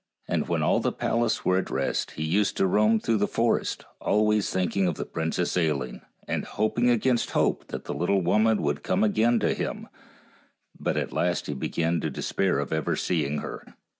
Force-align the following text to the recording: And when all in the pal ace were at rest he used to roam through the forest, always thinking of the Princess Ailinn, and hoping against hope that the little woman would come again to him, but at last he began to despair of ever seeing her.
And 0.27 0.47
when 0.49 0.63
all 0.63 0.77
in 0.77 0.81
the 0.81 0.91
pal 0.91 1.23
ace 1.23 1.45
were 1.45 1.59
at 1.59 1.69
rest 1.69 2.11
he 2.17 2.23
used 2.23 2.57
to 2.57 2.65
roam 2.65 2.99
through 2.99 3.17
the 3.19 3.27
forest, 3.27 3.85
always 3.99 4.49
thinking 4.49 4.87
of 4.87 4.95
the 4.95 5.05
Princess 5.05 5.55
Ailinn, 5.55 6.01
and 6.27 6.43
hoping 6.43 6.89
against 6.89 7.29
hope 7.37 7.67
that 7.67 7.85
the 7.85 7.93
little 7.93 8.21
woman 8.23 8.63
would 8.63 8.81
come 8.81 9.03
again 9.03 9.39
to 9.41 9.53
him, 9.53 9.87
but 10.79 10.97
at 10.97 11.13
last 11.13 11.45
he 11.45 11.53
began 11.53 12.01
to 12.01 12.09
despair 12.09 12.57
of 12.57 12.73
ever 12.73 12.95
seeing 12.95 13.41
her. 13.41 13.75